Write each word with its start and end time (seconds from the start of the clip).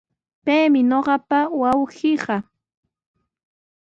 Paymi 0.45 0.79
ñuqapa 0.89 1.39
wawqiiqa. 1.61 2.35